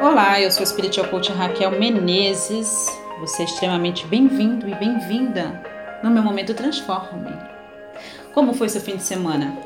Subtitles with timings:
[0.00, 2.86] Olá, eu sou a Spiritual Coach Raquel Menezes.
[3.20, 5.62] Você é extremamente bem-vindo e bem-vinda
[6.02, 7.30] no meu momento Transforme.
[8.32, 9.56] Como foi seu fim de semana?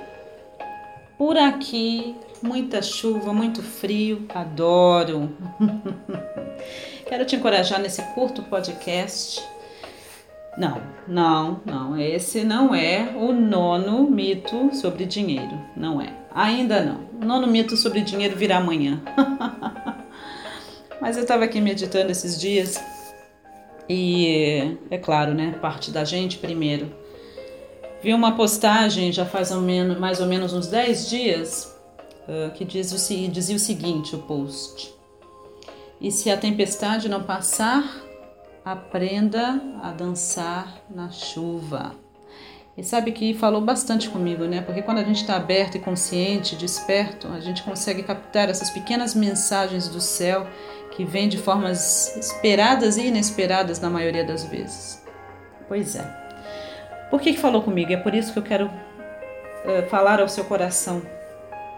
[1.16, 5.30] Por aqui, muita chuva, muito frio, adoro.
[7.08, 9.40] Quero te encorajar nesse curto podcast.
[10.56, 12.00] Não, não, não.
[12.00, 15.60] Esse não é o nono mito sobre dinheiro.
[15.76, 16.12] Não é.
[16.34, 17.00] Ainda não.
[17.20, 19.02] O nono mito sobre dinheiro virá amanhã.
[21.00, 22.82] Mas eu estava aqui meditando esses dias
[23.88, 25.56] e é claro, né?
[25.60, 26.90] Parte da gente primeiro.
[28.02, 29.50] Vi uma postagem já faz
[29.98, 31.76] mais ou menos uns 10 dias
[32.28, 34.94] uh, que diz o, dizia o seguinte: o post.
[36.00, 38.05] E se a tempestade não passar,
[38.66, 41.94] aprenda a dançar na chuva.
[42.76, 44.60] E sabe que falou bastante comigo, né?
[44.60, 49.14] Porque quando a gente está aberto e consciente, desperto, a gente consegue captar essas pequenas
[49.14, 50.48] mensagens do céu
[50.90, 55.00] que vêm de formas esperadas e inesperadas na maioria das vezes.
[55.68, 56.02] Pois é.
[57.08, 57.92] Por que, que falou comigo?
[57.92, 61.00] É por isso que eu quero uh, falar ao seu coração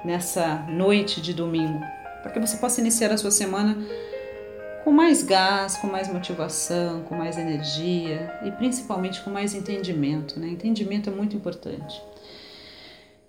[0.02, 1.80] nessa noite de domingo,
[2.22, 3.76] para que você possa iniciar a sua semana
[4.88, 10.40] com mais gás, com mais motivação, com mais energia e principalmente com mais entendimento.
[10.40, 10.48] Né?
[10.48, 12.00] Entendimento é muito importante.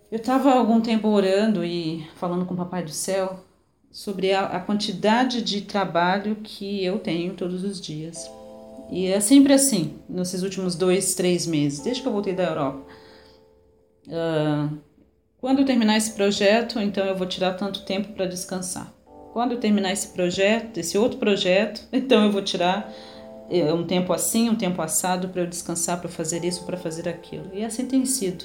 [0.09, 3.43] Eu estava algum tempo orando e falando com o Papai do Céu
[3.91, 8.31] sobre a, a, quantidade de trabalho que eu tenho todos os dias.
[8.89, 12.85] E é sempre assim, nesses últimos dois, três meses, desde que eu voltei da Europa.
[14.07, 14.77] Uh,
[15.41, 18.97] quando eu terminar esse projeto, então eu vou tirar tanto tempo para descansar.
[19.39, 22.93] Quando eu terminar esse projeto, esse outro projeto, então eu vou tirar
[23.49, 27.07] eh, um tempo assim, um tempo assado para eu descansar, para fazer isso, para fazer
[27.07, 27.45] aquilo.
[27.53, 28.43] E assim tem sido.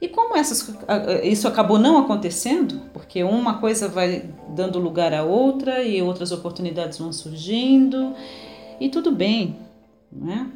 [0.00, 0.74] E como essas,
[1.22, 6.96] isso acabou não acontecendo, porque uma coisa vai dando lugar à outra e outras oportunidades
[6.96, 8.14] vão surgindo,
[8.80, 9.58] e tudo bem,
[10.10, 10.50] né?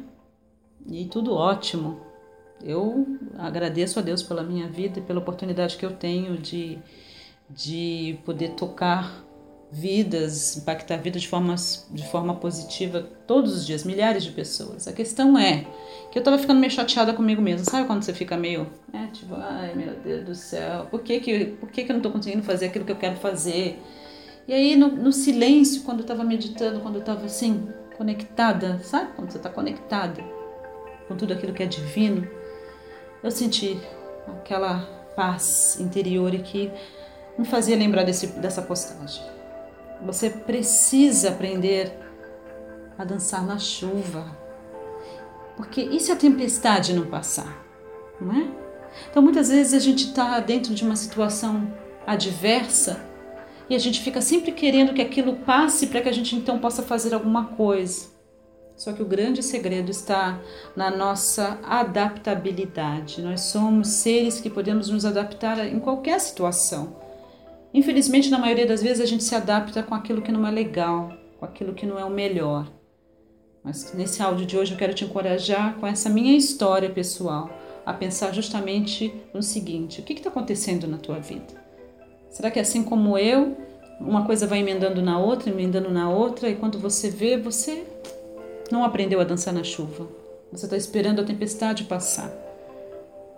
[0.87, 2.01] E tudo ótimo.
[2.63, 3.05] Eu
[3.37, 6.79] agradeço a Deus pela minha vida e pela oportunidade que eu tenho de,
[7.47, 9.29] de poder tocar
[9.71, 14.85] vidas, impactar vidas de, formas, de forma positiva todos os dias, milhares de pessoas.
[14.85, 15.65] A questão é
[16.11, 17.63] que eu tava ficando meio chateada comigo mesma.
[17.63, 21.45] Sabe quando você fica meio, é, tipo, ai meu Deus do céu, por que que,
[21.45, 23.81] por que que eu não tô conseguindo fazer aquilo que eu quero fazer?
[24.45, 29.13] E aí no, no silêncio, quando eu tava meditando, quando eu tava assim, conectada, sabe
[29.15, 30.21] quando você tá conectada
[31.07, 32.27] com tudo aquilo que é divino,
[33.23, 33.79] eu senti
[34.27, 34.79] aquela
[35.15, 36.69] paz interior e que
[37.37, 39.40] me fazia lembrar desse, dessa postagem.
[40.05, 41.97] Você precisa aprender
[42.97, 44.37] a dançar na chuva.
[45.55, 47.65] Porque e se a tempestade não passar?
[48.19, 48.47] Não é?
[49.09, 51.71] Então muitas vezes a gente está dentro de uma situação
[52.05, 53.05] adversa
[53.69, 56.83] e a gente fica sempre querendo que aquilo passe para que a gente então possa
[56.83, 58.09] fazer alguma coisa.
[58.75, 60.41] Só que o grande segredo está
[60.75, 63.21] na nossa adaptabilidade.
[63.21, 67.00] Nós somos seres que podemos nos adaptar em qualquer situação.
[67.73, 71.13] Infelizmente, na maioria das vezes, a gente se adapta com aquilo que não é legal,
[71.39, 72.67] com aquilo que não é o melhor.
[73.63, 77.49] Mas nesse áudio de hoje eu quero te encorajar com essa minha história pessoal
[77.85, 81.61] a pensar justamente no seguinte: o que está acontecendo na tua vida?
[82.29, 83.55] Será que é assim como eu,
[83.99, 87.83] uma coisa vai emendando na outra, emendando na outra, e quando você vê, você
[88.71, 90.07] não aprendeu a dançar na chuva?
[90.51, 92.31] Você está esperando a tempestade passar.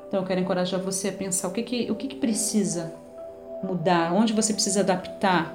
[0.08, 2.94] Então eu quero encorajar você a pensar o que, que, o que, que precisa
[3.64, 5.54] mudar, onde você precisa adaptar.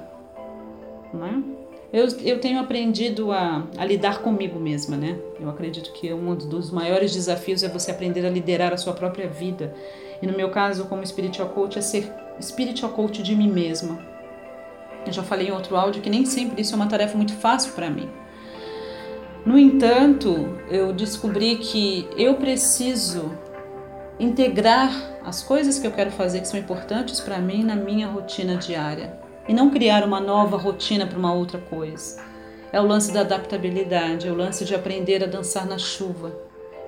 [1.13, 1.59] Não é?
[1.91, 5.17] eu, eu tenho aprendido a, a lidar comigo mesma, né?
[5.39, 9.27] Eu acredito que um dos maiores desafios é você aprender a liderar a sua própria
[9.27, 9.73] vida.
[10.21, 13.99] E no meu caso, como spiritual coach, é ser spiritual coach de mim mesma.
[15.05, 17.73] Eu já falei em outro áudio que nem sempre isso é uma tarefa muito fácil
[17.73, 18.07] para mim.
[19.45, 23.31] No entanto, eu descobri que eu preciso
[24.19, 24.91] integrar
[25.23, 29.17] as coisas que eu quero fazer que são importantes para mim na minha rotina diária
[29.47, 32.21] e não criar uma nova rotina para uma outra coisa.
[32.71, 36.31] É o lance da adaptabilidade, é o lance de aprender a dançar na chuva.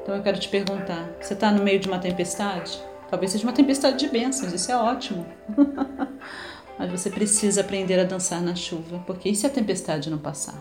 [0.03, 2.79] Então eu quero te perguntar: você está no meio de uma tempestade?
[3.09, 5.25] Talvez seja uma tempestade de bênçãos, isso é ótimo.
[6.77, 10.55] Mas você precisa aprender a dançar na chuva, porque e se a tempestade não passar?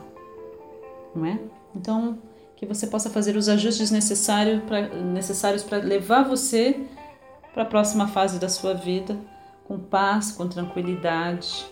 [1.15, 1.39] Não é?
[1.75, 2.19] Então,
[2.61, 6.79] que você possa fazer os ajustes necessários para necessários levar você
[7.55, 9.17] para a próxima fase da sua vida
[9.65, 11.65] com paz, com tranquilidade,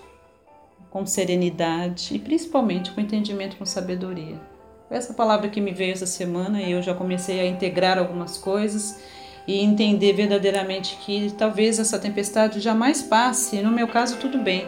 [0.88, 4.40] com serenidade e principalmente com entendimento, com sabedoria.
[4.88, 8.98] Essa palavra que me veio essa semana e eu já comecei a integrar algumas coisas
[9.46, 13.60] e entender verdadeiramente que talvez essa tempestade jamais passe.
[13.60, 14.66] No meu caso, tudo bem.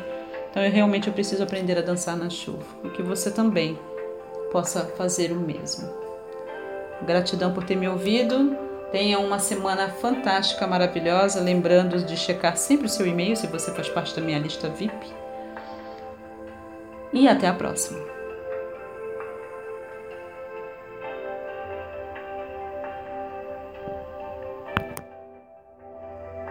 [0.50, 3.78] Então, eu realmente eu preciso aprender a dançar na chuva e que você também
[4.52, 6.09] possa fazer o mesmo.
[7.02, 8.56] Gratidão por ter me ouvido.
[8.92, 11.40] Tenha uma semana fantástica, maravilhosa.
[11.40, 15.06] Lembrando de checar sempre o seu e-mail se você faz parte da minha lista VIP.
[17.12, 18.19] E até a próxima.